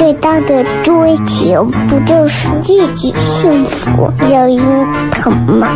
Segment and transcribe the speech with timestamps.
[0.00, 5.68] 最大的追求，不就是自己幸福、有人疼吗？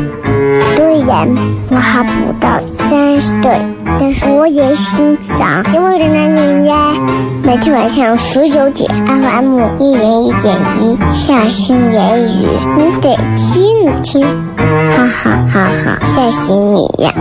[0.74, 1.28] 虽然
[1.69, 3.60] 我还不到三十岁，
[4.00, 6.95] 但是我也心脏因为的男人呀。
[7.42, 17.12] 每天晚上十九点，FM 一零一点一，下心言语，你得听听，哈哈哈哈，吓死你呀！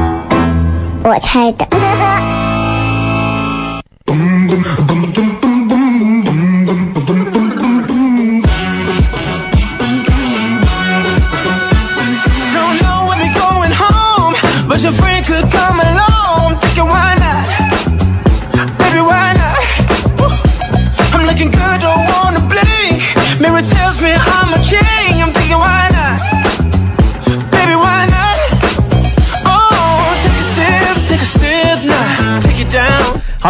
[1.03, 1.67] 我猜的。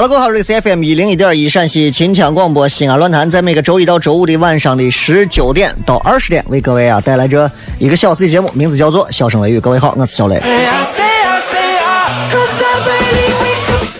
[0.04, 0.08] Down.
[0.08, 9.58] 好了，各位好，这里是 FM 一零一点一陕西秦腔广播西安论坛，在每个周一到周五的晚上的十九点到二十点，为各位啊带来这一个小时的节目，名字叫做《笑声雷雨》。
[9.62, 10.42] 各位好，我是小雷。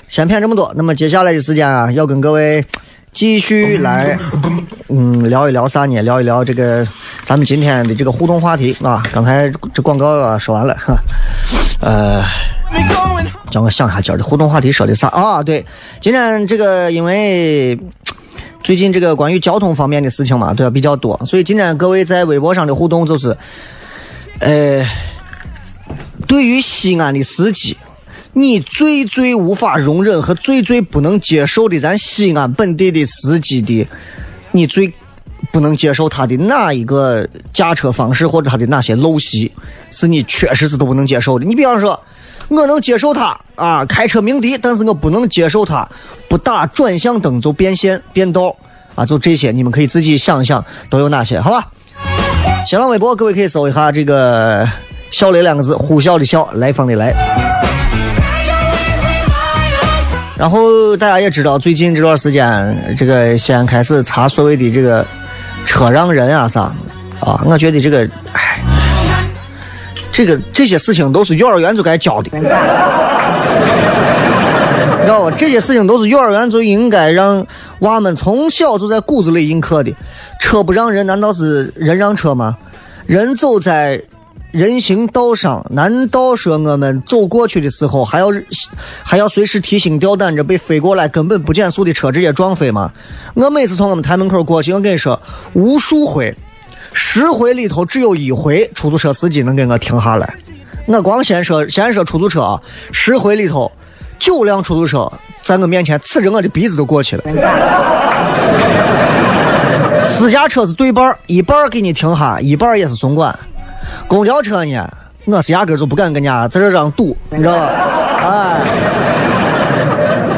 [0.08, 2.64] 先骗这么多，那么接下来的时间啊，要跟各位
[3.14, 4.18] 继续来，
[4.90, 6.02] 嗯，聊一聊啥呢？
[6.02, 6.88] 聊一聊这个
[7.26, 9.02] 咱们今天的这个互动话题啊。
[9.12, 10.96] 刚才这广告啊说完了，哈，
[11.80, 12.22] 呃。
[12.74, 13.46] Be going home.
[13.52, 15.44] 叫我想一下今儿的互动话题说的啥啊？
[15.44, 15.64] 对，
[16.02, 17.78] 今天这个因为
[18.64, 23.38] 最近这个关于交通方面的事情嘛，对吧比较多，所以今天各位在微博上的互动就是，
[24.40, 24.84] 呃，
[26.26, 27.78] 对于西安的司机，
[28.32, 33.88] 你最最无法容忍和最最不能接受的，咱西安本地的司机的，
[34.52, 34.92] 你最
[35.52, 39.52] 不能接受他的哪一个驾车方式或者他的哪些陋习，
[39.92, 41.46] 是你确实是都不能接受的。
[41.46, 42.02] 你比方说。
[42.50, 45.88] 我能接受他啊，开车鸣笛，但是我不能接受他
[46.28, 48.56] 不打转向灯就变线变道
[48.96, 51.68] 啊，就这些，你们可以自己想想都有哪些，好吧？
[52.68, 54.68] 新浪微博各位可以搜一下这个
[55.12, 57.14] “笑雷”两个字，呼啸的笑，来访的来。
[60.38, 65.06] 然后大家也知道，最近这段时间，这个西安开始查所谓的这个
[65.66, 66.62] 车让人啊啥
[67.20, 68.53] 啊，我觉得这个，唉。
[70.14, 72.50] 这个这些事情都是幼儿园就该教的，你知
[75.08, 75.36] 道吧？
[75.36, 77.46] 这些事情都是幼儿园就应该让
[77.80, 79.92] 娃们从小就在骨子里印刻的。
[80.40, 82.56] 车不让人，难道是人让车吗？
[83.08, 84.04] 人走在
[84.52, 88.28] 人行道上，难道说我们走过去的时候还要
[89.02, 92.92] 还要随时提心吊胆着被飞过来根本不减速的车直接撞飞吗？
[93.34, 95.20] 我每次从我们台门口过去，我跟你说，
[95.54, 96.36] 无数回。
[96.94, 100.34] 十回里头只有一回出租车司机能给我停下来，
[100.86, 102.62] 我光先说先说出租车啊，
[102.92, 103.72] 十回里头
[104.20, 105.12] 九辆出租车
[105.42, 107.24] 在我面前呲着我的鼻子都过去了。
[110.06, 113.38] 私家车是对半一半给你停下，一半也是松管。
[114.08, 114.88] 公交车呢，
[115.26, 117.70] 我是压根就不敢跟人家在这让堵，你知道吧？
[118.22, 118.62] 哎，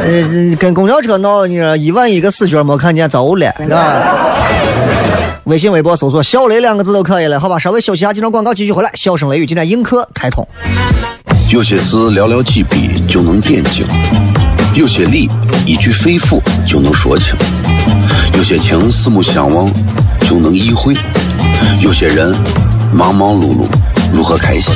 [0.06, 4.34] 呃，跟公交车闹，你说一万一个死角没看见走了，是吧？
[5.46, 7.60] 微信、微博搜索“小雷”两个字都可以了，好吧？
[7.60, 8.90] 稍微休息一下，几张广告继续回来。
[8.96, 10.48] 笑声雷雨，今天映客开通。
[11.52, 13.86] 有些事寥寥几笔就能点睛，
[14.74, 15.30] 有些理
[15.68, 17.36] 一句肺腑就能说清，
[18.36, 19.72] 有些情四目相望
[20.22, 20.96] 就能意会，
[21.80, 22.36] 有些人
[22.91, 23.68] 忙忙碌碌
[24.12, 24.74] 如何开心？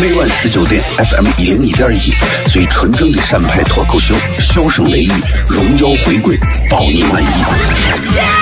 [0.00, 2.12] 每晚十九点，FM 一零一点一，
[2.50, 5.12] 最纯正的陕派脱口秀，笑声雷雨，
[5.46, 6.36] 荣耀回归，
[6.68, 8.41] 包你满意。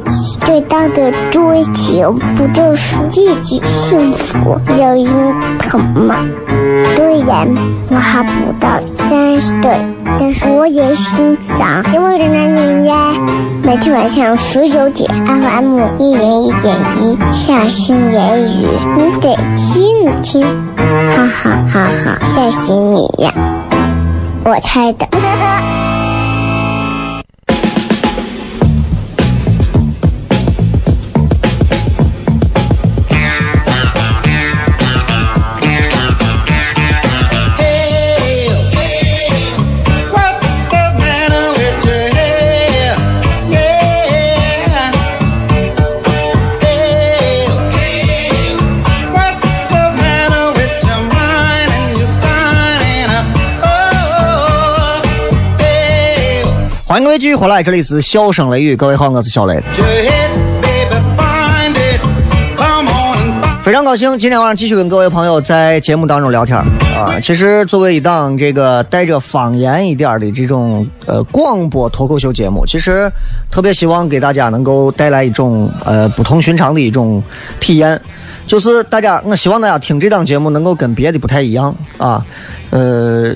[0.45, 6.15] 最大的追求，不就是自己幸福、有人疼吗？
[6.95, 7.47] 虽然
[7.89, 9.85] 我还不到三十岁，
[10.19, 13.13] 但是我也心脏因为人男人呀。
[13.63, 18.67] 每天晚上十九点，FM 一零一点一，下心言语，
[18.97, 20.41] 你得听听，
[21.09, 23.31] 哈哈哈哈，吓死你呀！
[24.43, 25.07] 我猜的。
[56.91, 59.63] 欢迎各位继续回来，这里是笑声雷雨，各位好，我是小雷。
[63.63, 67.17] 非常高兴，今天晚上继续跟各位朋友在节目当中聊天啊。
[67.23, 73.09] 其实作为一档这个带着方言一点的这种呃广播脱口秀节目，其实
[73.49, 77.23] 特别希望给大家能够带来一种呃不同寻常的一种
[77.61, 77.97] 体验，
[78.45, 82.21] 就是大家，我希望大家听这档节目能够跟别的不太一样啊，
[82.71, 83.33] 呃，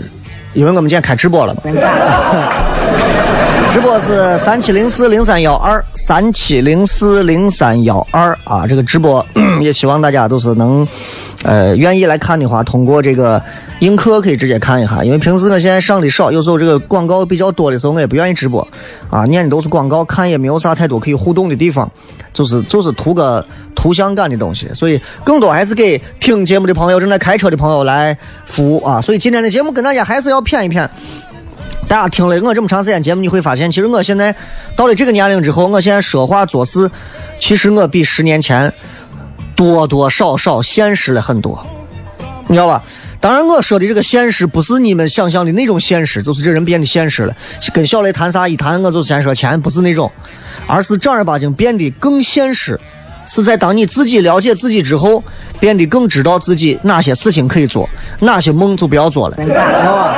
[0.52, 1.62] 因为我们今天开直播了嘛。
[3.72, 9.26] 直播是三七零四零三幺二三七零四零三幺二啊，这个直播
[9.62, 10.88] 也希望大家都是能，
[11.44, 13.42] 呃，愿意来看的话，通过这个
[13.80, 18.66] 映客可以直接看一下，因为平时我现在上的少，有时候这个广告比较多的时候，我也不愿意直播。
[19.10, 21.90] 啊，念的都是广告，看也没有啥太多可以互动的地方，
[22.34, 23.46] 就是就是图个
[23.76, 30.88] 图像感的东西，所以更多还是给听节目的朋友、正在开车的朋友来服务啊，所以今天的节目跟大家还是要谝一谝。
[31.88, 34.36] 大家听了我这么长时间节目，你会发现，其实我现在
[34.76, 36.90] 到了这个年龄之后，我现在说话做事，
[37.40, 38.74] 其实我比十年前
[39.56, 41.66] 多多少少现实了很多，
[42.48, 42.84] 你知道吧？
[43.22, 47.36] 当然，我说的这个现实不是你们想象的那种现实，就是这人变得现实了。
[47.74, 50.12] 跟小雷谈啥一谈，我就先说钱，不是那种，
[50.68, 52.80] 而是正儿八经变得更现实，
[53.26, 55.24] 是在当你自己了解自己之后，
[55.60, 57.90] 变得更知道自己哪些事情可以做，
[58.20, 60.16] 哪些梦就不要做了，知道吧？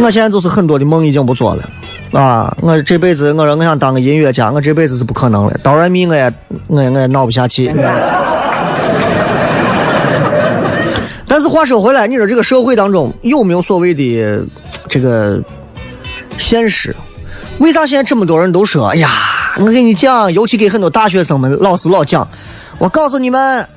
[0.00, 1.68] 我现在就是很多的梦已经不做了，
[2.12, 2.56] 啊！
[2.62, 5.58] 我这辈子我说我想当个音乐家，我这辈子是不可能了。
[5.62, 6.32] 刀人命我也
[6.68, 7.72] 我也我也闹不下去。
[11.26, 14.42] 但是话说回来，你说这个社会当中有没有所谓的
[14.88, 15.40] 这个
[16.38, 16.94] 现实？
[17.58, 18.86] 为啥现在这么多人都说？
[18.88, 19.10] 哎呀，
[19.58, 22.26] 我跟你讲，尤其给很多大学生们，老师老讲，
[22.78, 23.68] 我告诉你们。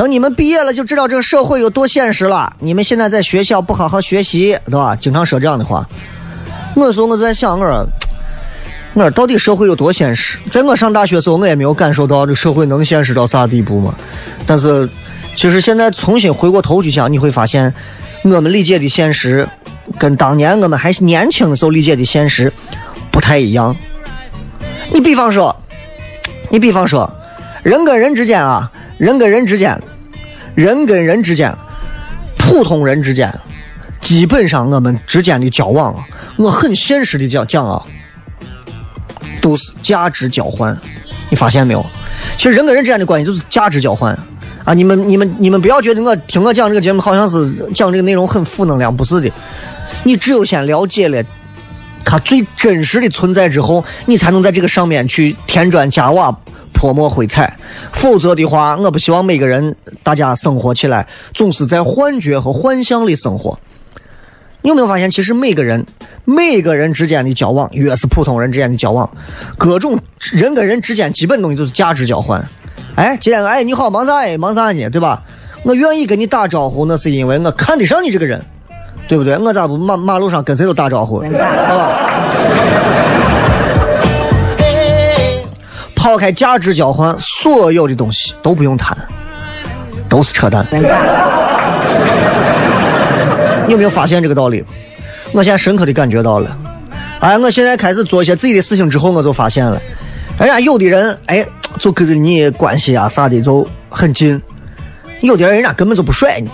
[0.00, 2.50] 等你们毕业了，就知道这个社会有多现实了。
[2.58, 4.96] 你们现在在学校不好好学习，对吧？
[4.96, 5.86] 经常说这样的话。
[6.74, 7.86] 我说我在想，我说，
[8.94, 10.38] 我说到底社会有多现实？
[10.50, 13.94] 在我上大学的时候，我也没有感受到这社会能现实到啥地步嘛。
[14.46, 14.88] 但是，
[15.36, 17.74] 其实现在重新回过头去想，你会发现，
[18.22, 19.46] 我们理解的现实，
[19.98, 22.50] 跟当年我们还年轻的时候理解的现实
[23.10, 23.76] 不太一样。
[24.94, 25.54] 你比方说，
[26.48, 27.12] 你比方说，
[27.62, 29.78] 人跟人之间啊，人跟人之间。
[30.54, 31.54] 人跟人之间，
[32.36, 33.32] 普通人之间，
[34.00, 35.94] 基本上我们之间的交往，
[36.36, 37.82] 我很现实的讲讲啊，
[39.40, 40.76] 都是价值交换。
[41.28, 41.84] 你发现没有？
[42.36, 44.18] 其实人跟人之间的关系就是价值交换
[44.64, 44.74] 啊！
[44.74, 49.30] 你们、你们、你们不要觉得我听我讲这个节目好像是讲这个内容很负能量，不是的。
[50.02, 51.22] 你只有先了解了
[52.04, 56.36] 它最真实的存在之后，你才能在这个上面去添砖加瓦。
[56.72, 57.56] 泼墨绘彩，
[57.92, 63.58] 否则的话，我不希望每个人大家生活起来总是在幻觉和幻象里生活。
[64.62, 65.86] 你有没有发现，其实每个人
[66.24, 69.10] 每个人之间的交往，越是普通人之间的交往，
[69.56, 69.98] 各种
[70.32, 72.44] 人跟人之间基本东西都是价值交换。
[72.94, 74.90] 哎，今天哎你好，忙啥哎忙啥呢？
[74.90, 75.22] 对吧？
[75.62, 78.42] 我愿意跟你打招呼，那是因为我看得上你这个人，
[79.08, 79.36] 对不对？
[79.38, 81.20] 我咋不马马路上跟谁都打招呼？
[81.24, 83.29] 好吧？
[86.00, 88.96] 抛开价值交换，所有的东西都不用谈，
[90.08, 90.66] 都是扯淡。
[93.66, 94.64] 你有没有发现这个道理？
[95.32, 96.56] 我现在深刻的感觉到了。
[97.20, 99.78] 哎，我现在开始做一些自己的事情之后，我就发现了，
[100.38, 101.46] 人家有的人，哎，
[101.78, 104.40] 就跟你关系啊啥的就很近；
[105.20, 106.48] 有的人，人家根本就不甩你，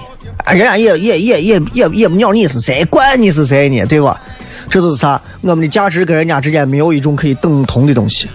[0.52, 4.20] 人家也也也也也也不鸟你是谁，管你是谁呢，对吧？
[4.68, 5.20] 这就是啥？
[5.42, 8.28] 我们的价值跟人家之间没有一种可以等同的东西，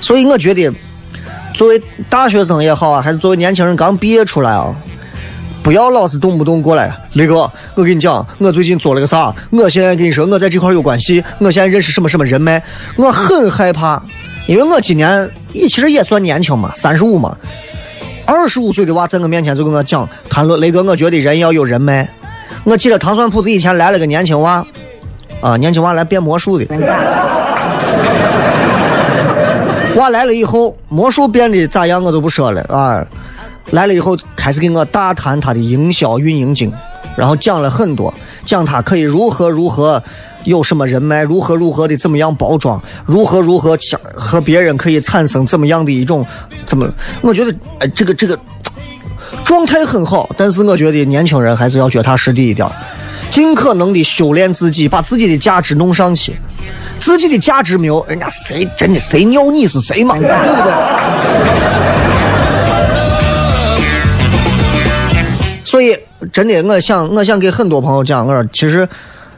[0.00, 0.70] 所以我觉得，
[1.54, 4.74] 作为大学生也好啊，还是作为年轻人刚毕业出来啊，
[5.62, 9.34] 不要老是动不动过来，雷哥，我跟你讲，我最近做了个啥？
[9.50, 12.62] 我现在跟你说，我在这块有关系，我现在认识什么什么人脉，
[12.96, 14.02] 我很害怕，
[14.46, 17.36] 因为我今年也其实也算年轻嘛，三十五嘛，
[18.26, 22.08] 二十五岁的娃在我面前就跟我讲谈论雷哥，我觉得人要有人脉。
[22.64, 24.66] 我记得糖蒜铺子以前来了个年轻娃，
[25.40, 26.66] 啊，年轻娃来变魔术的。
[29.96, 33.04] 娃来了以后，魔术变得咋样我都不说了啊。
[33.70, 36.72] 来了以后，开始给我大谈他的营销运营经，
[37.16, 38.12] 然后讲了很多，
[38.44, 40.02] 讲他可以如何如何
[40.44, 46.24] 有什么人脉，如何如何的怎么样包装，如何如何想和别人可以产生怎么样的一种
[46.64, 46.88] 怎么？
[47.20, 48.38] 我觉得哎，这个这个
[49.44, 52.66] 状态很好，但是我觉得年轻人还是要脚踏实地一点，
[53.38, 56.34] 尽可能的修炼自己，把自己的价值弄上去。
[56.98, 60.16] 自己的价值没有，人家谁真的谁尿你是谁嘛？
[60.18, 60.72] 对不对？
[65.64, 65.96] 所以
[66.32, 68.88] 真的，我想我想给很多朋友讲，我说其实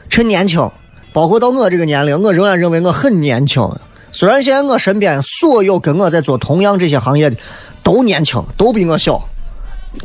[0.08, 0.70] 趁年轻，
[1.12, 3.62] 包括到我这个年龄，我仍然认为我很年轻。
[4.10, 7.36] 虽然现在我身边所有跟我在做同样这些行业的
[7.82, 9.22] 都年轻，都比我小，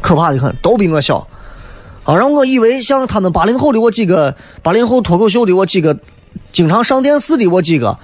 [0.01, 1.25] 可怕的很，都比我小。
[2.05, 4.33] 啊，让我以为像他们八零后的我几个，
[4.63, 5.97] 八零后脱口秀的我几个。
[6.51, 7.97] 经常上电视的我几个，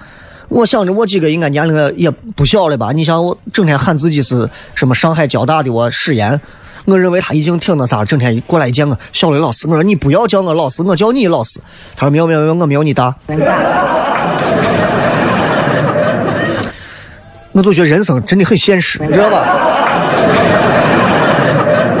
[0.48, 2.92] 我想着我几个应该年龄也不小了吧？
[2.92, 6.38] 你想我整天喊自己是什么上海交大的我史岩，
[6.84, 11.60] 我认为他已经挺那啥，整天过来见我小雷老师，我说你不要叫我老师，我叫你老师。
[11.96, 13.14] 他说没有没有没有，我没有你大。
[17.52, 19.46] 我就觉得人生真的很现实，你知道吧？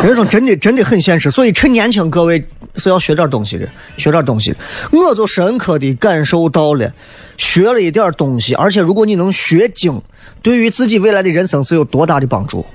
[0.02, 2.44] 人生真的真的很现实，所以趁年轻，各位
[2.74, 4.52] 是要学点东西的，学点东西。
[4.90, 6.92] 我就深刻的感受到了，
[7.36, 10.02] 学了一点东西，而且如果你能学精，
[10.42, 12.66] 对于自己未来的人生是有多大的帮助。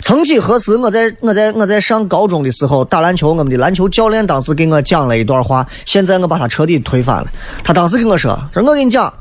[0.00, 7.26] 曾几何时，我在我在我在上高中的时候打篮球，我们的篮球教练当时给我讲了一段话，现在我把他彻底推翻了。
[7.62, 9.12] 他当时跟我说：“他说我跟你讲，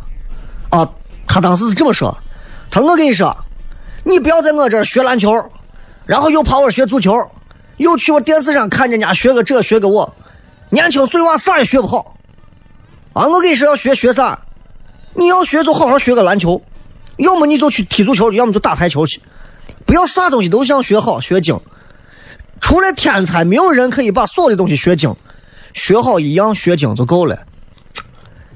[0.69, 0.89] 啊，
[1.27, 2.17] 他当时是这么说，
[2.71, 3.35] 他说我跟你说，
[4.05, 5.33] 你不要在我这儿学篮球。”
[6.05, 7.15] 然后又跑我学足球，
[7.77, 10.15] 又去我电视上看人家学个这学个我，
[10.69, 12.17] 年轻碎娃啥也学不好。
[13.13, 14.39] 啊，我跟你说要学学啥？
[15.15, 16.61] 你要学就好好学个篮球，
[17.17, 19.21] 要么你就去踢足球，要么就打排球去。
[19.85, 21.59] 不要啥东西都想学好学精。
[22.59, 25.15] 除了天才，没有人可以把所有的东西学精。
[25.73, 27.37] 学好一样学精就够了。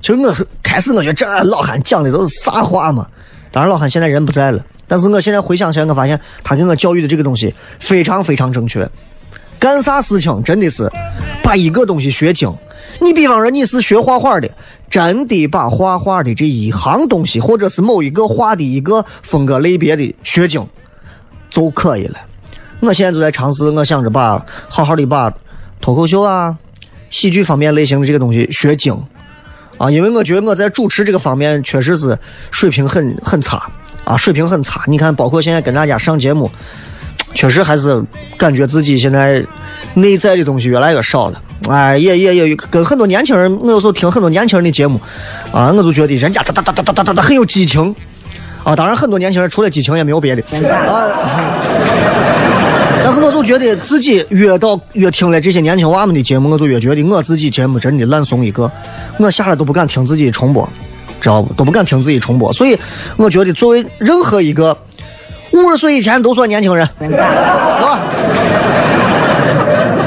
[0.01, 3.07] 其实我开始我觉得这老汉讲的都是啥话嘛？
[3.51, 4.63] 当然老汉现在人不在了。
[4.87, 8.89] 但是我现在回想起来，我发现他给我教育的这个东西非常非常正确。
[9.59, 10.89] 干啥事情真的是
[11.43, 12.53] 把一个东西学精。
[13.01, 14.49] 你比方说你是学画画的，
[14.89, 20.65] 真的把画画的这一行东西，或者是某一个画的一个风格类别的学精
[21.49, 22.17] 就可以了。
[22.79, 25.33] 我现在就在尝试，我想着把好好的把
[25.81, 26.57] 脱口秀啊、
[27.09, 28.95] 喜剧方面类型的这个东西学精
[29.77, 32.17] 啊，因为我觉得我在主持这个方面确实是
[32.51, 33.69] 水平很很差。
[34.07, 34.81] 啊，水平很差。
[34.87, 36.49] 你看，包括现在跟大家上节目，
[37.33, 38.01] 确实还是
[38.37, 39.45] 感觉自己现在
[39.95, 41.41] 内在的东西越来越少了。
[41.67, 44.97] 哎，也也也跟很多年轻人，我有时候听很多年轻人的节目
[45.51, 47.93] 啊，我就觉得人家哒哒哒哒哒哒哒很有激情
[48.63, 48.73] 啊。
[48.73, 51.11] 当然，很多年轻人除了激情也没有别的啊。
[53.03, 58.71] 但是我就觉得自己越到越听了这些年轻娃们的节目，我就越觉得我自己节目真的烂怂一个，
[59.17, 60.67] 我下来都不敢听自己重播。
[61.21, 61.53] 知道不？
[61.53, 62.77] 都不敢听自己重播，所以
[63.15, 64.77] 我觉得作为任何一个
[65.51, 68.01] 五十岁以前都算年轻人， 啊，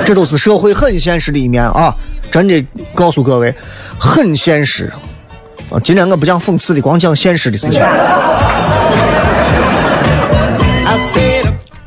[0.04, 1.94] 这都是社会很现实的一面啊！
[2.30, 2.64] 真的
[2.94, 3.54] 告诉各位，
[3.98, 4.92] 很现实
[5.70, 5.80] 啊！
[5.82, 7.82] 今天我不讲讽刺的，光讲现实的事情。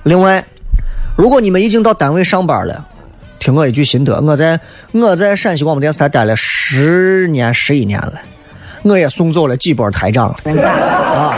[0.04, 0.44] 另外，
[1.16, 2.86] 如果你们已经到单位上班了，
[3.40, 4.60] 听我一句心得，我在
[4.92, 8.14] 我在陕西广播电视台待了十年十一年了。
[8.84, 11.34] 我也送走了几波台长啊！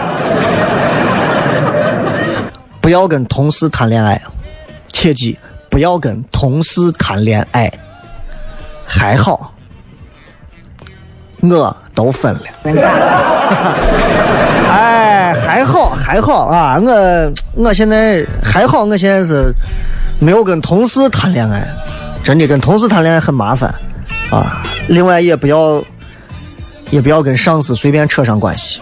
[2.81, 4.21] 不要跟同事谈恋爱，
[4.91, 5.37] 切记
[5.69, 7.71] 不要跟同事谈恋爱。
[8.87, 9.53] 还好，
[11.41, 12.41] 我都分了。
[14.69, 16.79] 哎，还好还好啊！
[16.79, 19.51] 我我现在还好，我现在是
[20.19, 21.67] 没有跟同事谈恋爱。
[22.23, 23.73] 真的跟同事谈恋爱很麻烦
[24.31, 24.63] 啊！
[24.87, 25.83] 另外也不要。
[26.92, 28.80] 也不要跟上司随便扯上关系，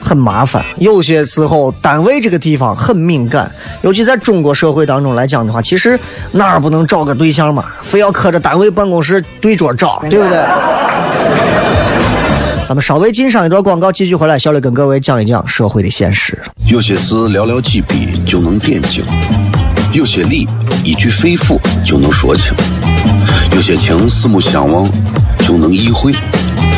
[0.00, 0.64] 很麻烦。
[0.78, 3.50] 有些时候单位这个地方很敏感，
[3.82, 5.98] 尤其在中国社会当中来讲的话，其实
[6.32, 7.64] 哪儿不能找个对象嘛？
[7.82, 10.38] 非要磕着单位办公室对桌找，对不对？
[12.68, 16.38] 咱们稍微进上一段广告，继续回来，小雷跟各位讲一讲社会的现实。
[16.66, 19.04] 有些事寥寥几笔就能点睛，
[19.92, 20.46] 有些理
[20.84, 22.54] 一句肺腑就能说清，
[23.52, 24.88] 有些情四目相望
[25.40, 26.14] 就能意会，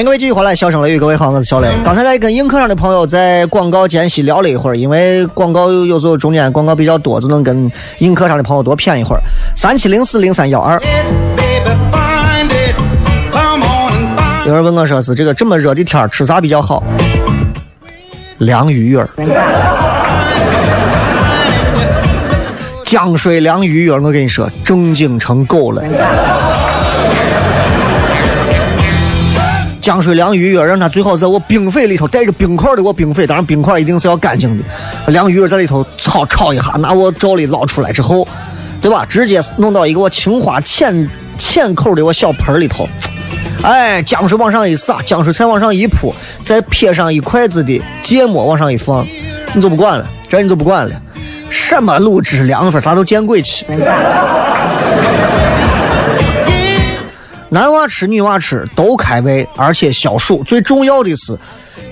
[0.00, 1.68] 迎各位继续回来，笑声雷雨，各位好，我是小雷。
[1.84, 9.20] 刚才在跟映客上的朋友在广告间隙聊了一会儿，因为广告有时候中间广告比较多，就能跟映客上的朋友多谝一会儿。
[9.54, 10.80] 三七零四零三幺二。
[14.46, 16.82] 有人问我说是这个这么热的天吃啥比较好？
[18.38, 19.06] 凉鱼儿，
[22.86, 25.82] 江水凉鱼儿，我跟你说，正经成狗了。
[29.80, 34.64] 江水凉鱼儿，让它最好在我冰水里头带着冰块的我冰水，当然冰块一定是要干净的。
[35.08, 38.26] 凉鱼儿在里头炒炒一下，拿我罩里捞出来之后，
[38.80, 39.06] 对吧？
[39.06, 42.86] 直接弄到一个我青花浅浅口的我小盆里头，
[43.62, 49.06] 哎，江水往上一撒，江水菜往上一铺，再撇上一筷子的芥末往上一放，
[49.54, 50.94] 你就不管了，这你就不管了，
[51.48, 53.64] 什么卤汁凉粉，啥都见鬼去。
[57.52, 60.44] 男娃吃女娃吃都开胃，而且消暑。
[60.44, 61.36] 最重要的是，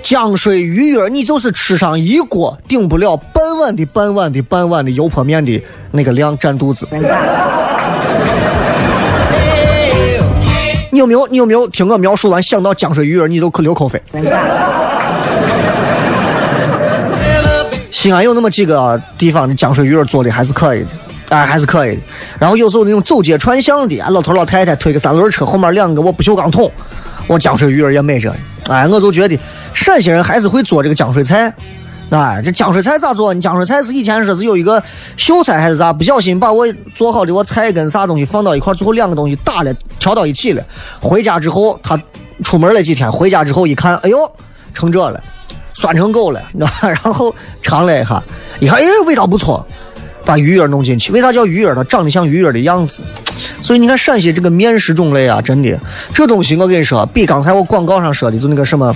[0.01, 6.87] 江水鱼儿，你就是吃上一锅，顶不了半碗的半碗的半碗的油泼面的那个量，占肚子。
[10.93, 11.27] 你有没有？
[11.27, 14.01] 你有没有听我描述完想到江水鱼儿，你都可流口水？
[17.91, 20.91] 西安有那么几个地方的江水鱼儿做的还是可以的。
[21.31, 22.03] 哎，还是可以的。
[22.39, 26.71] 然后有时候那种走街串巷的，老头老太太推个三轮车，后面两个我不锈钢桶，
[27.27, 28.37] 我江水鱼儿也美着呢。
[28.69, 29.39] 哎，我就觉得
[29.75, 31.53] 陕西人还是会做这个江水菜。
[32.11, 33.35] 哎，这江水菜咋做？
[33.35, 34.83] 你江水菜是以前说是有一个
[35.19, 40.65] 秀才还是啥，不小心把我做好的我菜跟啥东西放到一块，最后两个东西打了，调到一起了。
[41.01, 42.01] 回家之后，他
[42.43, 44.19] 出门了几天，回家之后一看，哎呦，
[44.73, 45.23] 成这了，
[45.75, 46.89] 酸成狗了，你知道吧？
[46.89, 48.23] 然后尝了一下，
[48.59, 49.67] 一看，哎，味道不错。
[50.29, 51.75] 把鱼儿弄进去，为啥叫鱼儿？
[51.75, 53.01] 呢长得像鱼儿的样子，
[53.63, 55.81] 所以你看陕西这个面食种类啊，真的，
[56.13, 58.95] 这东西我跟你说，比刚才我广告上说的就那个什么，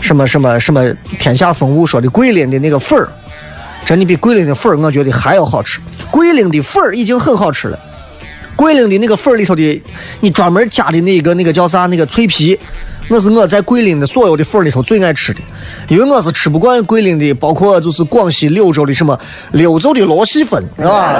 [0.00, 3.06] 什么什么什么天下风物说的桂林的那个粉儿，
[3.84, 5.80] 真的比桂林的粉儿我觉得还要好吃。
[6.10, 7.78] 桂林的粉儿已经很好吃了，
[8.56, 9.82] 桂林的那个粉里头的，
[10.20, 11.86] 你专门加的那个那个叫啥？
[11.86, 12.58] 那个脆皮。
[13.08, 15.40] 我是我在桂林的所有的粉里头最爱吃的，
[15.88, 19.18] 因为我是吃不惯桂林的，包括就是广西柳州的什么
[19.50, 21.12] 柳州的螺蛳粉，是吧？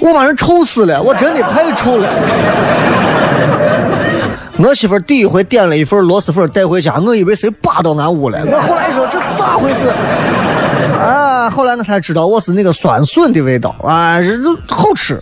[0.00, 2.08] 我把人臭死了，我真的太臭了。
[4.56, 9.86] 我媳妇第一回点了一份螺蛳粉带回家，我以为谁扒到俺屋了，我后来说这咋回事？
[11.00, 15.20] 啊，后来呢才知道我是那个酸笋的味道啊，这这好吃。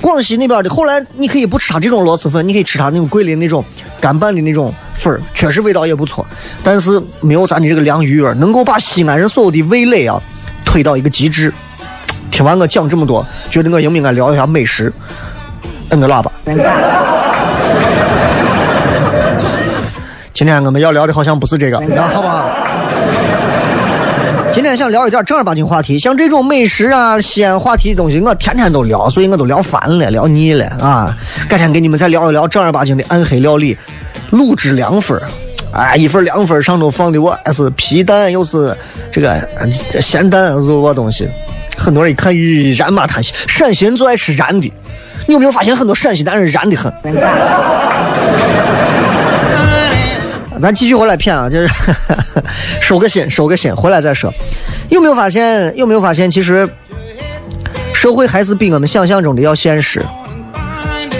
[0.00, 3.62] 广西那边的，后来你可以不吃它这种螺蛳粉，你可以吃它那种桂林那种
[4.00, 6.26] 干拌的那种粉儿，确实味道也不错，
[6.64, 10.18] 但是没有咱的这个凉鱼儿能够把西安人所有的味蕾啊
[10.64, 11.52] 推到一个极致。
[12.30, 14.90] 听完我讲这么多，觉得我应不应该聊一下美食？
[15.90, 16.32] 摁个喇叭。
[20.32, 21.78] 今天我们要聊的好像不是这个，
[22.08, 22.48] 好不好？
[24.52, 31.16] 今天想聊一点正儿八经话题，像这种美食啊、西安话题的东西，我天天都聊，所以我都聊烦了、聊腻了啊。
[31.48, 33.78] 改天给你们再聊一聊正儿八经的暗黑料理，
[34.32, 35.20] 卤汁凉粉
[35.72, 38.76] 哎，一份凉粉上头放的我是皮蛋，又是
[39.12, 39.40] 这个
[40.00, 41.28] 咸蛋，是我东西，
[41.78, 43.32] 很多人一看，咦，燃嘛叹息。
[43.46, 44.72] 陕西人就爱吃燃的，
[45.28, 46.92] 你有没有发现很多陕西男人燃的很？
[50.60, 51.68] 咱继续回来骗啊，就是
[52.80, 54.32] 收个心，收个心，回来再说。
[54.88, 55.74] 有没有发现？
[55.76, 56.30] 有没有发现？
[56.30, 56.68] 其实
[57.94, 60.04] 社会还是比我们想象中的要现实。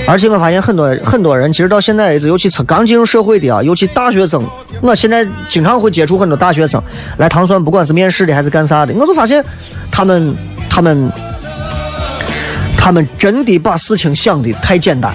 [0.06, 4.42] 而且我发现很多很多人，其实到现在为止，尤其刚进入社会的啊，尤其大学生，
[4.80, 6.82] 我现在经常会接触很多大学生
[7.16, 9.44] 来糖蒜，不管是面试的还是干啥的，我就发现
[9.92, 10.34] 他们
[10.68, 11.12] 他们
[12.76, 15.12] 他们真的把事情想的太简单。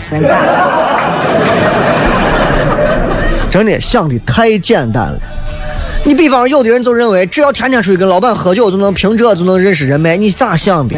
[3.55, 5.19] 真的想的太简单了。
[6.03, 10.17] 你比方说，有的人就认为，只要天天出去跟老板喝酒，就能凭这就能认识人脉。
[10.17, 10.97] 你咋想的？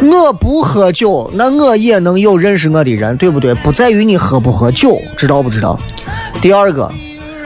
[0.00, 3.52] 我不喝酒，那我也能有认识我的人，对不对？
[3.56, 5.78] 不在于你喝不喝酒，知道不知道？
[6.40, 6.90] 第二个，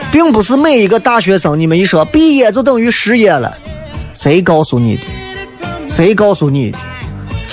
[0.09, 3.57] 并不是每一个大学生，你们一说毕业就等于失业了，
[4.13, 5.03] 谁告诉你的？
[5.89, 6.77] 谁告诉你的？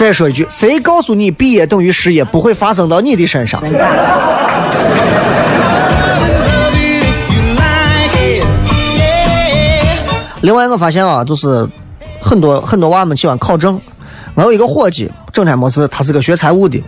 [0.00, 3.62] 再说一句，谁告诉你毕业等于失业不会发生到你的身上？
[10.40, 11.68] 另外，我发现啊，就是
[12.18, 13.78] 很多很多娃们喜欢考证。
[14.32, 16.82] 我有一个伙计，整天没事，他是个学财务的，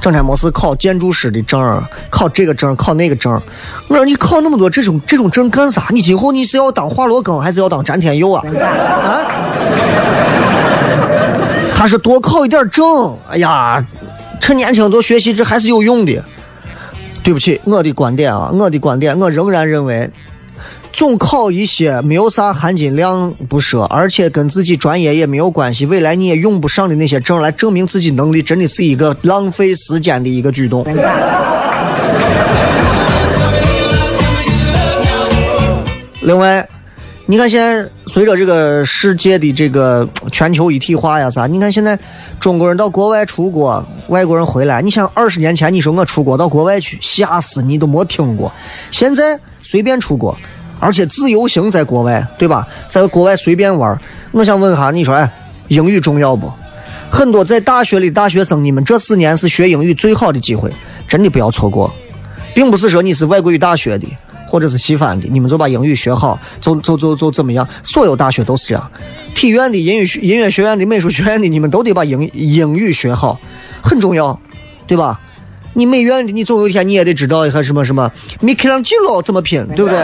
[0.00, 3.40] 整天没事考建筑师的证，考这个证，考那个证。
[3.86, 5.84] 我说你考那么多这种这种证干啥？
[5.90, 8.42] 你今后你是要当华罗庚，还是要当詹天佑啊？
[9.04, 9.22] 啊？
[11.86, 13.84] 是多考一点证，哎呀，
[14.40, 16.22] 趁年轻多学习，这还是有用的。
[17.22, 20.08] 对不起，我的观点啊，我的观点，我仍然认为，
[20.92, 30.84] 总考一些没有啥含金量不说，而且跟自己专业也没有关系，未来你也用不上的那些证来证明自己能力，真的是一个浪费时间的一个举动。
[36.22, 36.66] 另外。
[37.28, 37.84] 你看，现在
[38.16, 41.46] 随着这个世界的这个全球一体化呀，啥？
[41.46, 41.98] 你看现在
[42.40, 48.50] 中国人到国外出国，外国人回来，你想二十年前你说我出国到国外去，吓死你都没听过。
[48.90, 50.34] 现在随便出国，
[50.80, 52.66] 而且自由行在国外，对吧？
[52.88, 54.00] 在国外随便玩。
[54.32, 55.30] 我想问下，你说，哎，
[55.68, 56.50] 英语重要不？
[57.10, 60.72] 很多在大学里大学生，你们这四年是学英语最好的机会，
[61.06, 61.94] 真的不要错过。
[62.54, 64.08] 并不是说你是外国语大学的。
[64.46, 67.68] 或者是西方的，你们就把英语学好，就就就就怎么样？
[67.82, 68.90] 所有大学都是这样，
[69.34, 73.38] 体院的、音乐学、音乐学院的、美术学院的，你们都得把英英语学好，
[73.82, 74.38] 很重要，
[74.86, 75.20] 对吧？
[75.74, 79.98] 你美院的，你总有一天你也得知道一下什么什么米开朗基罗怎么拼，对不对？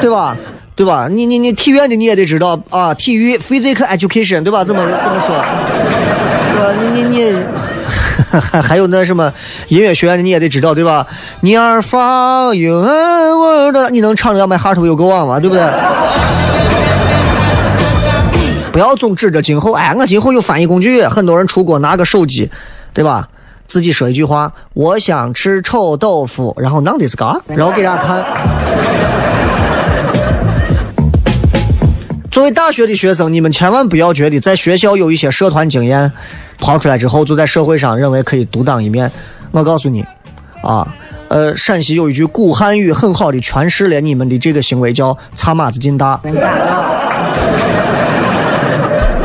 [0.00, 0.36] 对吧？
[0.76, 1.08] 对吧？
[1.08, 4.64] 你你你体院的你也得知道啊，体育 physical education，对吧？
[4.64, 5.42] 怎么怎么说？
[6.52, 6.72] 对吧？
[6.82, 7.73] 你你你。
[8.30, 9.32] 还 还有那什么
[9.68, 11.06] 音乐学院的你也得知道对吧？
[11.40, 15.38] 你耳放云我的，你能唱得了 My Heart Will Go On 吗？
[15.40, 15.64] 对不对？
[18.72, 21.02] 不要总指着今后，哎，我今后有翻译工具。
[21.04, 22.50] 很多人出国拿个手机，
[22.92, 23.28] 对吧？
[23.66, 28.24] 自己说一句话，我想吃臭豆腐，然后 n o this g 然后给大家看。
[32.34, 36.10] 作为大学的学生，你们千万不要觉得在学校有一些社团经验。
[36.58, 39.08] 跑出来之后，就在社会上认为可以独当一面。
[39.52, 40.04] 我告诉你，
[40.60, 40.84] 啊，
[41.28, 46.20] 呃，陕西有一句古汉语很好的诠释了你们的这个行为，叫“擦马子进大”。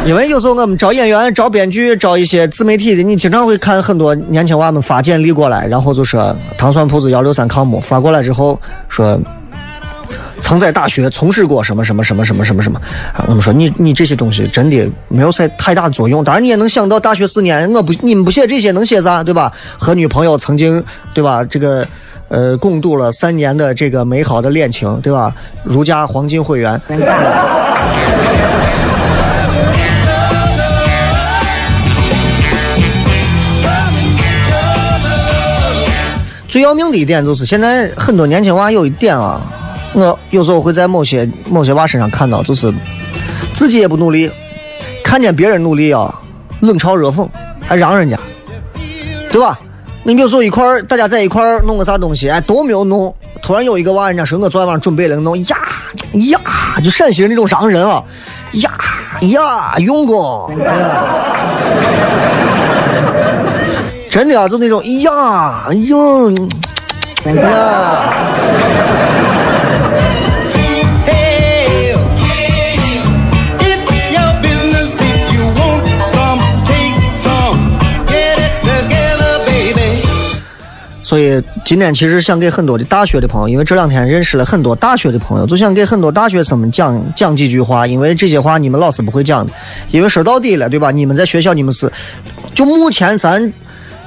[0.05, 9.19] 因为有时候我们招演员、招编剧、招一些自媒体的，你经常会看很多年轻娃们发简历过来，然后就说“糖蒜铺子幺六三 com” ”，发过来之后说。
[10.41, 12.81] 曾在大学从事过什么什么什么什么什么什么
[13.13, 13.25] 啊？
[13.27, 16.23] 我们说你你这些东西真的没有太太大的作用。
[16.23, 19.51] 当然你也能想到大学四年，我不你们不写这些能写啥对吧？
[19.77, 21.43] 和女朋友曾经对吧？
[21.45, 21.85] 这个
[22.29, 25.33] 呃共度了三年的这个美好的恋情对吧？
[25.63, 26.81] 如家黄金会员。
[36.47, 39.39] 最要命的一点就是现在很多年轻娃有一点啊。
[39.93, 42.71] 我有时候会在某些某些娃身上看到，就是
[43.53, 44.29] 自己也不努力，
[45.03, 46.13] 看见别人努力啊，
[46.59, 47.27] 冷嘲热讽，
[47.59, 48.17] 还让人家，
[49.31, 49.59] 对吧？
[50.03, 55.57] 那有时候一块儿大家在一块儿弄个啥东西，哎，都没有弄，突然有一个娃，人家说我昨天晚上准备了弄，呀
[56.13, 56.39] 呀，
[56.83, 58.03] 就陕西人那种商人啊，
[58.53, 58.71] 呀
[59.21, 60.51] 呀，用过，
[64.09, 66.33] 真的啊，就那种呀用，
[67.25, 68.13] 呀。
[81.09, 89.51] 所以今天其实想给很多的大学的朋友，因为这两天认识了很多大学的朋友，就想给很多大学生们讲讲几句话，因为这些话你们老师不会讲的，
[89.89, 90.91] 因为说到底了，对吧？
[90.91, 91.91] 你们在学校你们是，
[92.53, 93.51] 就目前咱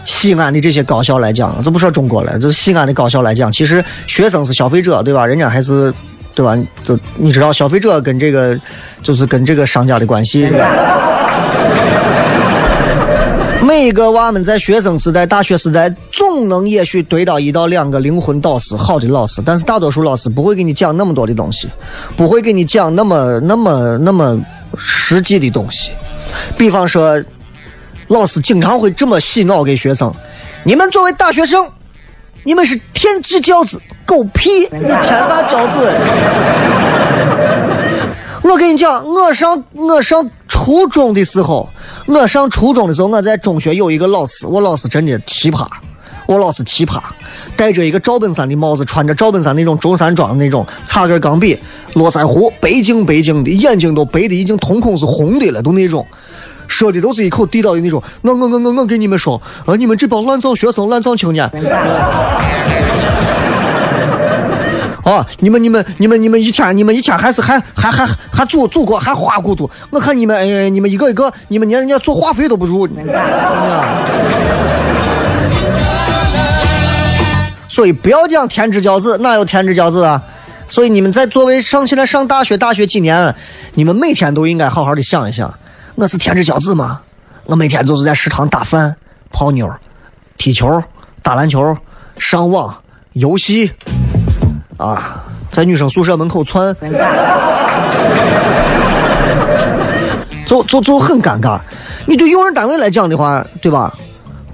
[0.04, 5.26] 西安的这些高校来讲，这不说中国了，这是西安的高校来讲，其实学生是消费者，对吧？
[5.26, 5.92] 人家还是。
[6.34, 6.56] 对吧？
[6.82, 8.58] 就你知道，消费者跟这个
[9.02, 10.48] 就是跟这个商家的关系。
[13.62, 21.68] 每一个娃们在学生时代、大学时代，总能也许堆到一到两个灵魂导师、好的老师，但是大多数老师不会给你讲那么多的东西，
[22.16, 24.36] 不会给你讲那么、那么、那么
[24.76, 25.92] 实际的东西。
[26.58, 27.22] 比方说，
[28.08, 30.12] 老师经常会这么洗脑给学生：
[30.64, 31.64] 你们作为大学生。
[32.44, 34.50] 你们是天之骄子，狗屁！
[34.72, 35.92] 你天啥骄子？
[38.42, 41.68] 我跟你讲，我上我上初中的时候，
[42.06, 45.66] 我上初中的时候，我在中学有一个老师，我老师真的奇葩，
[46.26, 47.00] 我老师奇葩，
[47.56, 51.56] 戴着一个赵本山的帽子，穿着赵本山那种中山装的那种，插根钢笔，
[51.94, 56.06] 络腮胡，白净白净的，眼睛都白的已经瞳孔是红的了，都那种。
[56.68, 61.48] 说的都是一口地道的那种，我我我我我跟你们说，啊，你们这帮烂造学生、烂造青年，
[65.02, 72.88] 啊，你们你们你们你们一天你们一天还是还还还还祖祖国还花骨朵，我看你们哎，你们一个一个，你们连人家做化肥都不如。
[77.68, 80.22] 所以不要讲天之骄子，哪有天之骄子啊？
[80.68, 83.34] 所以你们在作为上现在上大学，大学几年，
[83.74, 85.52] 你们每天都应该好好的想一想。
[85.96, 87.00] 我是天之骄子吗？
[87.44, 88.94] 我每天就是在食堂打饭、
[89.32, 89.68] 泡妞、
[90.38, 90.82] 踢球、
[91.22, 91.76] 打篮球、
[92.18, 92.74] 上网、
[93.14, 93.72] 游戏，
[94.84, 96.74] 啊，在女生宿舍门口窜，
[100.44, 101.60] 就就就很尴尬。
[102.06, 103.94] 你对用人单位来讲的话，对吧？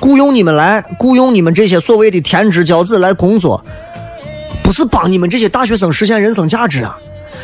[0.00, 3.64] 雇佣你们来，雇佣你们这些所谓的天之骄子来工作，
[4.62, 6.96] 不是帮你们这些大学生实现人生价值啊！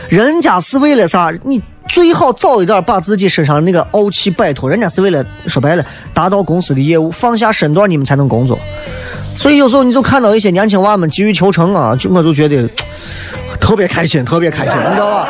[0.09, 1.33] 人家是为了啥？
[1.43, 1.63] 你。
[1.87, 8.59] 最好早一点把自己身上那个傲气摆脱，人家是为了说白了达到公司的业务，放下身段你们才能工作。
[9.37, 12.69] 所以有时候你就看到一些年轻娃们急于求成啊，就我就觉得
[13.61, 15.29] 特别开心，特别开心，你知道吧？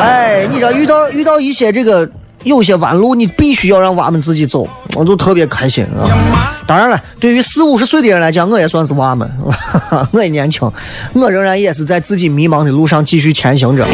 [0.00, 2.08] 哎，你知道遇到遇到一些这个
[2.44, 6.56] 有些弯路，你必须要让娃们自己走，我就特别开心啊。
[6.66, 9.30] 当然了，对于四五十岁的人来讲，我也算是娃们，
[10.12, 10.70] 我也年轻，
[11.12, 13.86] 我仍然也是在自己迷茫的路上继续前行着。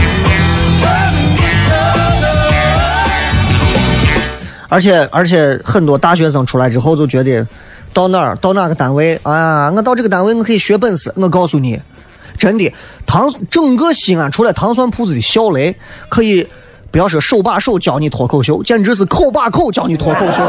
[4.68, 7.46] 而且而且，很多大学生出来之后就觉得，
[7.96, 11.11] 到哪儿到哪个单位啊，我到这个单位我可以学本事。
[11.16, 11.80] 我告诉你，
[12.37, 12.70] 真的，
[13.06, 15.74] 糖整个西安除了糖蒜铺子的小雷
[16.11, 16.46] 可以，
[16.90, 20.42] 不要说手把手教你脱口秀，简直是口把口教你脱口秀。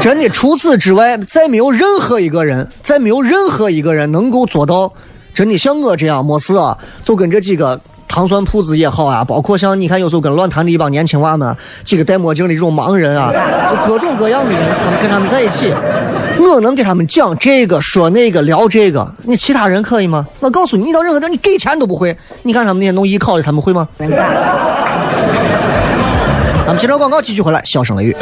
[0.00, 4.92] 真的，除此之外，再没有任何一个人，再没有任何一个人能够做到，
[5.32, 7.80] 真的像我这样没事啊，就跟这几个。
[8.16, 13.30] 糖蒜铺子也好啊，包括像你看，有时候跟乱谈的一帮年轻娃们，几个戴墨镜的这种盲人啊，
[13.70, 15.70] 就各种各样的人，他们跟他们在一起，
[16.38, 20.26] 我能给他们讲这个说那个聊这个，你其他人可以吗？
[20.40, 22.16] 我告诉你，你到任何地儿，你给钱都不会。
[22.42, 23.86] 你看他们那些弄艺考的，他们会吗？
[26.64, 28.16] 咱们接着广告继续回来，笑声雷雨。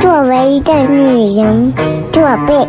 [0.00, 1.72] 作为一个女人，
[2.10, 2.68] 做背。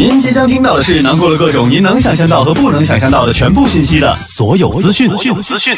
[0.00, 5.06] 您即将听到的是囊括了各种您能想象到和不能想象到的全部信息的所有资讯。
[5.08, 5.76] 所有资讯。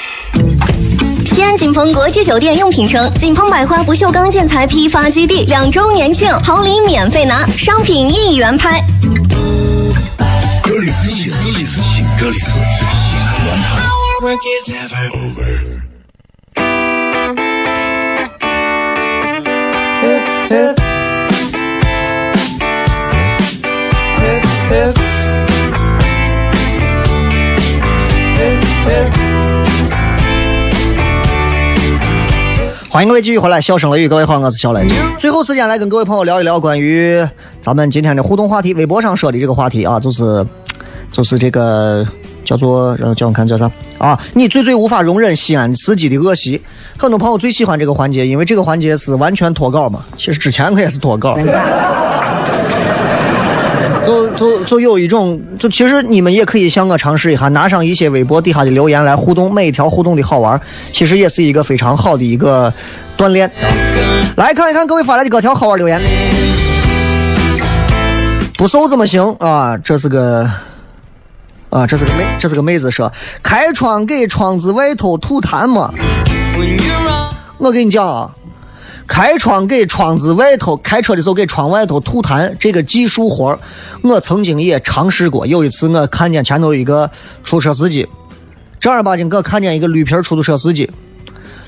[1.27, 8.81] 西安锦鹏国际酒店用品城锦鹏百花不锈钢建材批发基地两周年庆，好礼免费拿，商品一元拍。
[10.63, 11.37] 这里是西安，
[12.17, 12.45] 这里是
[14.63, 14.73] 西
[20.49, 20.82] 安。
[32.89, 34.87] 欢迎各位继续回来，笑声雷雨，各位好，我是小雷。
[35.19, 37.23] 最后时间来跟各位朋友聊一聊关于
[37.61, 40.47] 咱们今天的互动话题，微博上说的这个话题啊，就是
[41.11, 42.07] 就是这个
[42.45, 44.19] 叫做让叫我看叫啥啊？
[44.33, 46.61] 你最最无法容忍西安司机的恶习。
[46.97, 50.05] 很多朋友最喜欢这个环节，因为这个环节是完全脱稿嘛。
[50.17, 51.37] 其实之前我也是脱稿。
[54.05, 60.61] 就就就有一种，就其实你们也可以向我尝试一下，拿上一些微博底下的留言来互动，每一条互动的好玩，
[60.91, 62.73] 其实也是一个非常好的一个
[63.17, 63.51] 锻炼。
[64.37, 66.01] 来看一看各位发来的各条好玩留言。
[68.57, 69.77] 不瘦怎么行啊？
[69.79, 70.49] 这是个
[71.71, 73.13] 啊，这是个妹，这是个妹子说，
[73.43, 75.93] 开窗给窗子外头吐痰嘛。
[77.59, 78.31] 我跟你讲啊。
[79.13, 83.59] 开窗给窗子外头开车的时候给窗外头吐痰，这个技术活
[84.03, 85.47] 我曾经也尝试过。
[85.47, 87.11] 有一次我看见前头一个
[87.45, 88.09] 出租车司机，
[88.81, 90.91] 正儿八经我看见一个绿皮出租车司机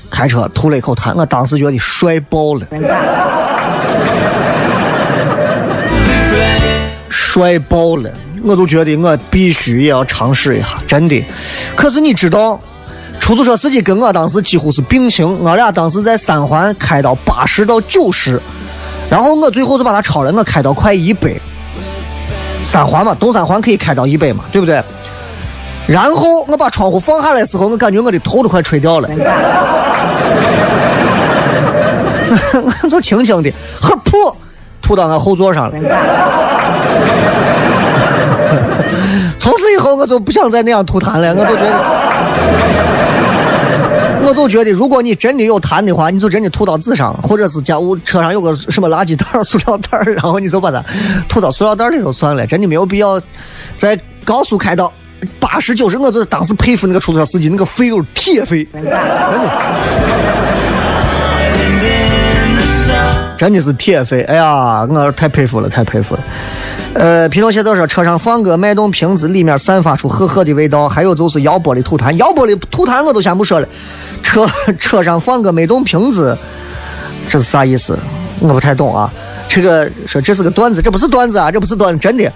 [0.09, 2.65] 开车吐了一口痰，我当时觉得帅爆了，
[7.09, 8.09] 帅爆了，
[8.41, 11.23] 我就觉得我必须也要尝试一下，真的。
[11.75, 12.59] 可是你知道？
[13.25, 18.39] 出租车司机跟我当时几乎是并行，我俩当时在三环开到八十到九十，
[19.09, 21.33] 然后我最后就把他超了，我开到快一百。
[22.63, 24.79] 三环嘛，东三环可以开到一百嘛，对不对？
[25.87, 29.09] 然后我把窗户放下来的时候，我感觉我的头都快吹掉了，
[32.53, 34.35] 我 就轻轻的，呵噗，
[34.83, 35.77] 吐到我后座上了。
[39.39, 42.04] 从此以后，我就不想再那样吐痰了，我就觉得。
[44.27, 50.83] 我就觉得，如果你真的有痰的话，你就真的吐到纸上，或者是家务车上有个什么垃圾袋、 塑料袋，然后你就把它
[51.29, 52.47] 吐到塑料袋里头算了。
[52.47, 53.21] 真的没有必要
[53.77, 54.91] 在高速开到
[55.39, 58.91] 八十九十，我就当时佩服那个出租车司机，那个肺都是铁肺，真的，
[63.37, 64.21] 真的是铁肺。
[64.23, 66.23] 哎呀，我太佩服了，太佩服了。
[66.93, 70.87] 呃，皮诺谢特说，车上放个脉动瓶子，里面散发出赫赫的味道。
[70.87, 73.67] 还有就是摇玻璃吐痰，摇玻璃吐痰我都先不说了。
[74.23, 74.47] 车
[74.79, 76.37] 车上放个脉动瓶子，
[77.29, 77.99] 这是啥意思？
[78.39, 79.11] 我不太懂啊。
[79.47, 82.31] 这个说这是个段子，这不是段子啊，这不是段子，真的。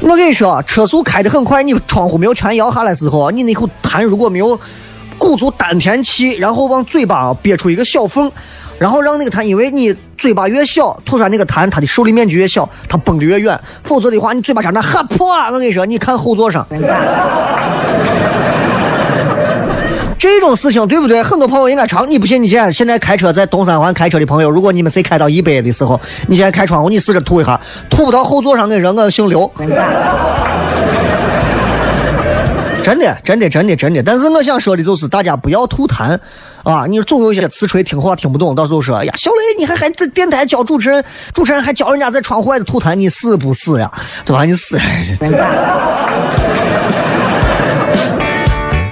[0.00, 4.58] 我跟你说，车速开得很快，你窗户没有全摇下来时候，你那口痰如果没有
[5.18, 8.30] 鼓足丹田气，然后往嘴巴憋出一个小缝。
[8.78, 13.58] 然后让那个痰，因为你嘴巴越小，吐出来那个痰，它的受力面积越小，它崩的越远。
[13.82, 16.66] 否则的话，你嘴巴上那哈破，我跟你说，你看后座上，
[20.18, 21.22] 这种事情对不对？
[21.22, 22.08] 很多朋友应该尝。
[22.08, 22.42] 你不信？
[22.42, 27.60] 你现在现在开车在东三环开车的朋友，如果你们谁开到一百的时候，你现在开窗户，你试着吐一下，
[27.90, 29.50] 吐不到后座上，的人，我姓刘。
[32.84, 34.02] 真的，真的，真的，真的。
[34.02, 36.18] 但是我想说的就是，大家不要吐痰。
[36.62, 43.90] 啊，你总有一些词锤听话听不懂，到时候说，哎呀，小雷，你还还在电台教主持人，主持人还教人家在窗户外头吐痰，你死不死呀？
[44.24, 44.44] 对吧？
[44.44, 44.78] 你死。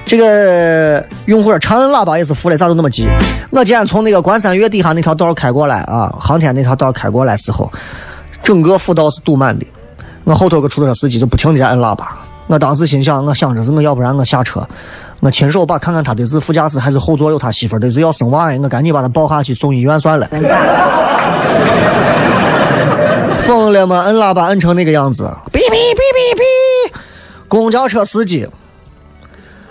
[0.07, 3.07] 这个用户说长按喇叭也是服了，咋都那么急？
[3.51, 7.73] 我今天从那个关山月底下那条道开过来啊，航天那条道开过来时候，
[8.43, 9.67] 整个辅道是堵满的，
[10.25, 12.19] 我后头个出租车司机就不停的在按喇叭，
[12.53, 14.63] 我当时心想，我想着是我要不然我下车。
[15.21, 20.29] 我亲手把看看他的是副驾驶还是后座有他媳妇儿的是要生娃的，我赶紧把他抱下去送医院算了。
[23.41, 24.03] 疯了吗？
[24.03, 26.93] 摁喇叭摁成那个样子，哔哔哔哔哔！
[27.49, 28.47] 公交车司机，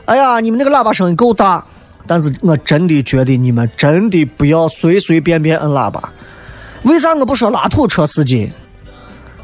[0.05, 1.63] 哎呀，你们那个喇叭声音够大，
[2.07, 6.01] 但是我真的觉得你们真的不要随随便便摁喇叭。
[6.81, 8.51] 为啥我不说拉土车司机？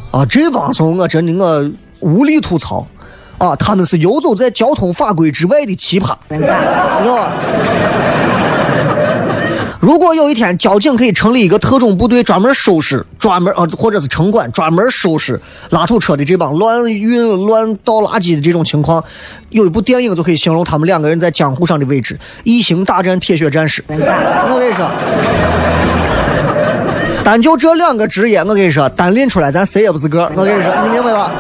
[0.10, 2.88] 啊，这帮怂我真的我无力吐槽。
[3.38, 7.32] 啊，他们是游走在交通法规之外的奇葩，知道吧？
[9.80, 19.04] 如果有一天交警可以成立一个特种部队，专门收拾专门啊，或者是城管专门收拾拉土车的这帮乱运乱倒垃圾的这种情况，
[19.50, 23.84] 有一部电影就可以形容他们两个人在江湖上的位置：异形大战铁血战士。
[23.88, 24.90] 我跟你说，
[27.24, 30.30] 单就这两个职业，我跟你说，单拎出来咱谁也不是个。
[30.36, 31.32] 我跟你说，你明白吧？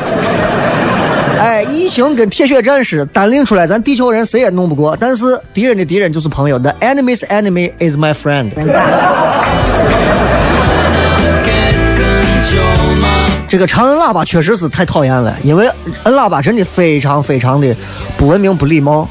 [1.38, 4.98] 哎，异形跟铁血战士单拎出来，咱地球人谁也弄不过。
[5.00, 8.52] 但是敌人的敌人就是朋友，The enemy's enemy is my friend。
[13.48, 15.70] 这个长摁喇叭确实是太讨厌了，因为
[16.04, 17.74] 摁喇叭真的非常非常的
[18.18, 19.08] 不文明、不礼貌。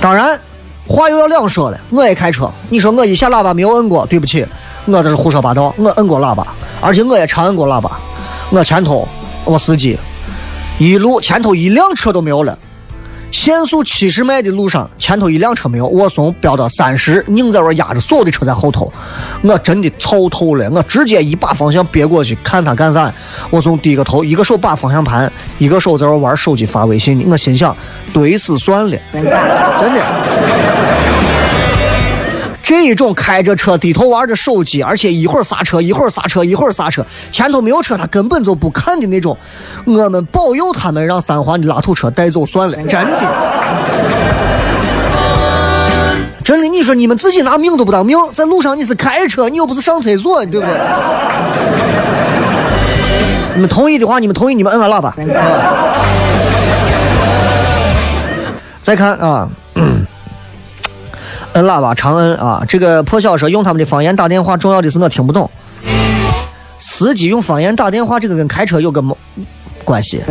[0.00, 0.38] 当然，
[0.86, 4.44] 话又要两说了，我也开车，你说我一下喇叭没有摁过，对不起，
[4.84, 6.46] 我这是胡说八道，我摁过喇叭，
[6.80, 7.98] 而且我也长摁过喇叭。
[8.50, 9.08] 我前头
[9.44, 9.98] 我司机。
[10.82, 12.58] 一路前头一辆车都没有了，
[13.30, 18.92] 限速七十迈的路上，前头一辆车没有，我从飙到三十，拧在那压着，所有的车在后头，
[19.44, 23.14] 我真的操透了，我直接一把方向别过去，看他干啥？
[23.48, 27.76] 我从低个头，一个手把方向盘，一个手在那玩手机发微信，我心想，
[28.12, 31.01] 对死算了，真的。
[32.62, 39.36] 这一种开着车低头玩着手机，而且一会儿刹车一会儿刹车一会儿刹车，前头没有车他根本就不看的那种，
[39.84, 43.18] 我们保佑他们让三环的拉土车带走算了，真的。
[46.44, 50.76] 真的，你说你们自己拿命都不当命，在路上你是开车，你又不是上厕所，对不对？
[53.54, 55.10] 你们同意的话，你们同意，你们摁下喇叭。
[55.10, 55.14] 啊、
[58.82, 59.48] 再看啊。
[61.54, 62.64] 摁喇叭长摁啊！
[62.66, 65.50] 这个破晓说用他们的方言打电话，重要的是我听不懂。
[66.78, 69.14] 司机用方言打电话，这个跟开车有个毛
[69.84, 70.22] 关系？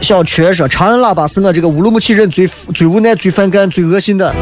[0.00, 4.32] 小缺说长摁喇叭是我这个乌鲁木齐人最最无奈、最反感、最恶心的。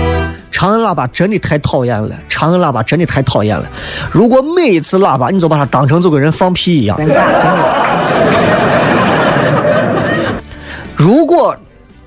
[0.51, 3.65] 长摁喇叭真的太讨厌了，长摁喇叭真的太讨厌了。
[4.11, 7.01] 如果每一次喇叭你就把它当成就跟人放屁一样，
[10.95, 11.57] 如果。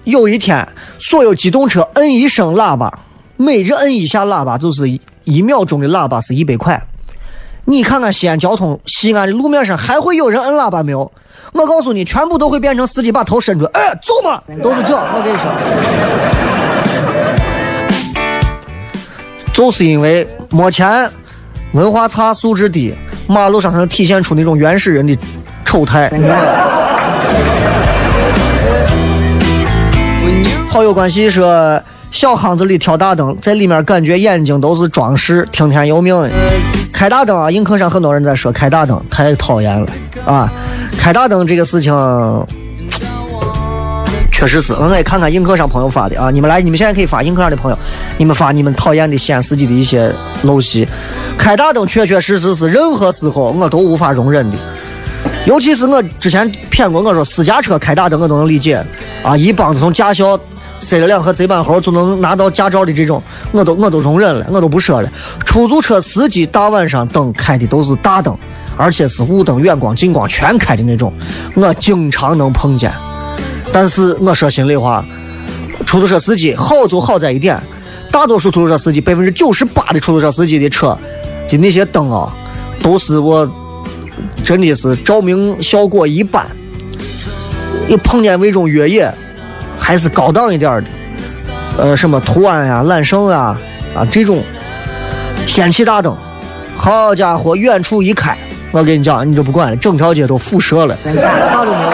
[0.06, 0.68] 有一天，
[1.00, 3.00] 所有机动车摁一声喇叭，
[3.38, 4.88] 每日摁一下喇叭就是
[5.24, 6.80] 一秒钟的喇叭是一百块。
[7.66, 11.12] 你看看西安交通，西安的路面上还会有人摁喇叭没有？
[11.54, 14.96] 我告诉你，全部都会变成司机把头伸出，哎，走嘛，都是这。
[14.96, 15.50] 我跟你说，
[19.54, 21.10] 就是因为没钱、
[21.74, 22.94] 文化差、素质低，
[23.26, 25.18] 马路上才能体现出那种原始人的
[25.64, 26.12] 丑态。
[30.70, 36.32] 好友关系说，小巷子里挑大灯，在里面感觉眼睛都是装饰，听天由命的。
[36.92, 39.88] 开大灯啊，映客上很多人在说开大灯太讨厌了
[40.26, 40.52] 啊！
[40.98, 41.94] 开大灯这个事情，
[44.32, 44.74] 确实是。
[44.74, 47.78] 我也看看映客上朋友发的啊，你们来，你们现在可以发映客上的朋友，
[48.18, 50.14] 你们发你们讨厌的西安司机的一些
[50.44, 50.88] 陋习。
[51.38, 54.58] 开大灯确确实实是任何时候我都无法容忍的。
[55.46, 58.84] 尤其是我之前骗过我说私家车开大灯我都能理解
[59.24, 60.40] 啊，一帮子从驾校。
[60.78, 63.24] 塞了两盒贼板猴就能拿到驾照的这种，
[63.54, 65.10] 我都我都容忍了，我都不说了。
[65.46, 68.38] 出租车司机大晚上灯开的都是大灯，
[68.76, 71.14] 而且是雾灯、远光、近光全开的那种，
[71.56, 72.94] 我经常能碰见。
[73.72, 75.02] 但是我说心里话，
[75.86, 77.58] 出租车司机好就好在一点，
[78.12, 80.98] 大多数出租车司机百分之九十八的出租车司机的车
[81.48, 82.36] 的那些灯啊，
[82.82, 83.50] 都是我
[84.44, 86.46] 真的是照明效果一般。
[87.88, 89.14] 又碰见那种越野。
[89.78, 90.90] 还是高档一点的，
[91.78, 93.56] 呃，什么途安呀、揽胜啊，
[93.94, 94.42] 啊，这种
[95.46, 96.18] 氙气大灯，
[96.76, 98.36] 好家伙，远处一开，
[98.72, 100.98] 我跟你讲，你就不管，整条街都辐射了，
[101.52, 101.90] 啥都没有。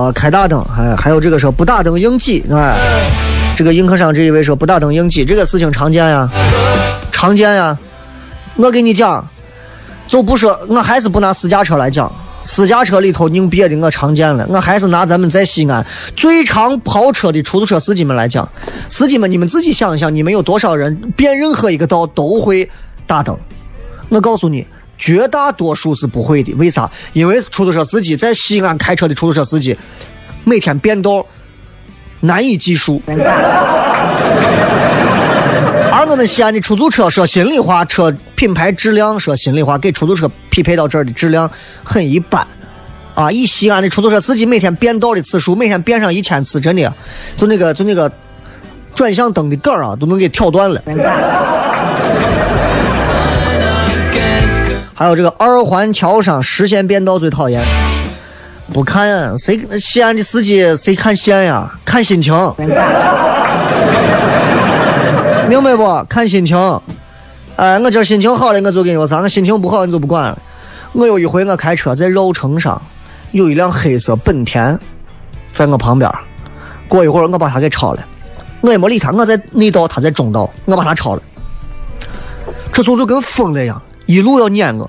[0.00, 2.74] 啊，开大灯，还还有这个说不打灯应急，哎，
[3.54, 6.26] 这个映客上这一位说不打灯应急，这个事情常见呀，
[7.12, 7.76] 常见呀。
[8.58, 9.24] 我跟你讲，
[10.08, 12.12] 就不说，我还是不拿私家车来讲。
[12.42, 15.84] 私家车里头拧别的我常见了，我还是拿咱们在西安
[16.16, 18.48] 最常跑车的出租车司机们来讲，
[18.88, 22.68] 司机们你们自己想一想，你们有多少人变任何一个道都会
[23.06, 23.36] 打灯？
[24.08, 26.52] 我告诉你，绝大多数是不会的。
[26.54, 26.90] 为啥？
[27.12, 29.76] 因为出租车司机在西安开车的出租车司机
[30.44, 31.24] 每天变道
[32.20, 33.02] 难以计数。
[35.98, 41.50] 而我们西安的出租车，说心里话，车品牌质量，说心里话，给出租车匹配到这儿的质量
[41.82, 42.46] 很一般，
[43.16, 43.28] 啊！
[43.32, 46.94] 以西安的出租车司机每天变道的次数，每天变上一千次，真的，
[47.36, 48.08] 就那个就那个
[48.94, 50.80] 转向灯的杆啊，都能给挑断了。
[54.94, 57.60] 还有这个二环桥上实线变道最讨厌，
[58.72, 61.68] 不看谁西安的司机谁看线呀？
[61.84, 62.32] 看心情。
[65.48, 66.04] 明白不？
[66.08, 66.56] 看心情。
[67.56, 70.38] 哎，我今儿心情好了，我就跟你说啥；我心情不好，你就不管了。
[70.92, 72.80] 我有一回我开车在绕城上，
[73.32, 74.78] 有一辆黑色本田
[75.52, 76.10] 在我旁边。
[76.86, 78.04] 过一会儿我把他给超了，
[78.60, 79.10] 我也没理他。
[79.10, 81.22] 我在内道，他在中道，我把他超了。
[82.72, 84.88] 这时候就跟疯了一样，一路要撵我。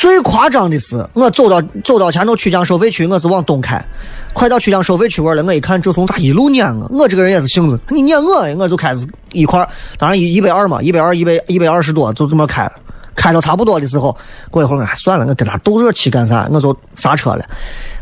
[0.00, 3.78] 最夸张的是，我走到走到前头曲江收费区，我是往东开，
[4.32, 5.44] 快到曲江收费区位了。
[5.44, 12.66] 我一看这从咋一路撵我，我这个人也是性子，你撵我，我就开始一块当然一一百二嘛，一百二一百一百二十多，就这么开，
[13.14, 14.16] 开到差不多的时候，
[14.50, 16.48] 过一会儿我算了，我跟他斗热气干啥？
[16.50, 17.44] 我就刹车了。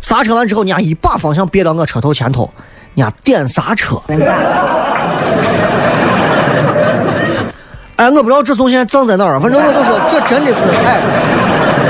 [0.00, 2.48] 刹车完之后，人家一把方向别到我车头前头，
[2.94, 4.00] 人家点刹车。
[7.96, 11.02] 哎，我不知道这从现在葬在哪儿，反正我就说这真的是哎，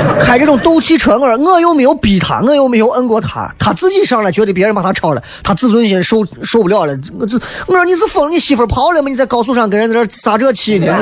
[0.19, 6.97] 开这种斗气车，我我又没有逼他，我又没有摁过他，他自己上来觉得别人把他超了，他自尊心受受不了了。
[7.19, 9.09] 我这我说你是疯，你媳妇跑了吗？
[9.09, 10.95] 你在高速上跟人在这撒这气呢？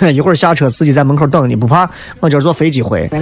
[0.00, 1.88] 你 一会儿下车，司机在门口等你，不怕？
[2.20, 3.08] 我今儿坐飞机回。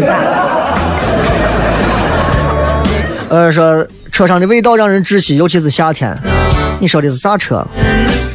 [3.29, 6.17] 呃，说车上的味道让人窒息，尤其是夏天。
[6.81, 7.65] 你说的是啥车？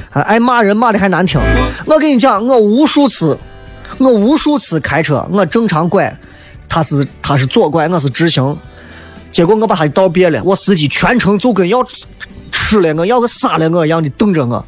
[0.10, 1.42] 还爱骂人，骂的还难听。
[1.86, 3.38] 我跟你讲，我无数次，
[3.98, 6.14] 我无数次开车，我正常拐，
[6.68, 8.58] 他是他是左拐，我是直行，
[9.32, 11.86] 结果我把他的道别了，我司机全程就跟要
[12.52, 14.66] 吃了我，要个杀了我一样的瞪着我。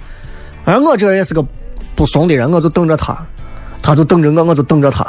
[0.63, 1.43] 而我这人也是个
[1.95, 3.17] 不怂的人，我就瞪着他，
[3.81, 5.05] 他就瞪着我，我就瞪着他。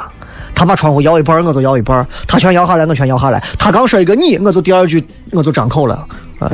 [0.55, 3.41] 他把窗户摇一半，我就摇一半；他全摇下来，我全摇下来。
[3.59, 6.05] 他刚说一个你，我就第二句我就张口了。
[6.41, 6.51] 啊、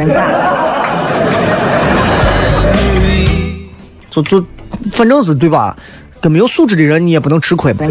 [4.11, 4.45] 就就
[4.93, 5.77] 反正是对吧？
[6.25, 7.85] 跟没有素质的人，你也不能吃亏吧？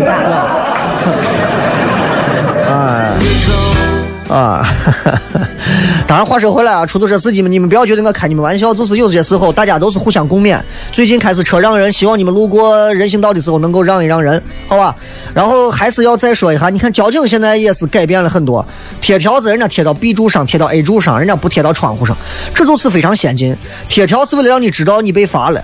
[2.67, 3.13] 啊
[4.27, 4.65] 啊！
[6.07, 10.59] 当然，话说回来啊，出租车司机们，你们不要觉得我开你们玩笑，就是有些时候大家都是互相共勉。
[10.91, 14.95] 最近开始车让人，希望你们路过人行道的时候能够让一让人，好吧？
[15.35, 18.65] 然后还是要再说一下，你看交警现在也是改变了很多，
[18.99, 22.17] 贴条子人家贴到 B 柱上，贴到 A 柱上，人家不贴到窗户上，
[22.55, 23.55] 这就是非常先进。
[23.87, 25.63] 贴条是为了让你知道你被罚了，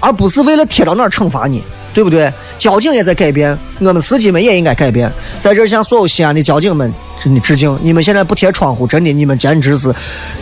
[0.00, 1.62] 而不是为了贴到哪儿惩罚你。
[1.92, 2.32] 对不对？
[2.58, 5.10] 交警也在改变，我们司机们也应该改变。
[5.38, 7.78] 在这向所有西安的交警们真的致敬！
[7.82, 9.92] 你们现在不贴窗户，真的，你们简直是，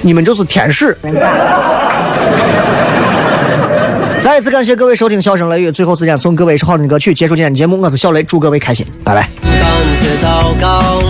[0.02, 0.96] 你们就是天使。
[4.20, 7.80] 再一次感谢各位收听《笑声雷雨》，最后时间送各位一首好听的歌曲，结束今天的节目。
[7.80, 9.28] 我是小雷，祝各位开心，拜拜。
[9.42, 11.07] 感觉糟糕。